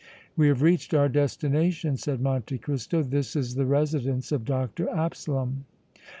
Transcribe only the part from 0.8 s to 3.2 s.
our destination," said Monte Cristo.